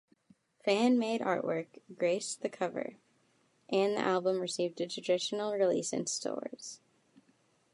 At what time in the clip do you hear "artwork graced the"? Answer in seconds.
1.21-2.49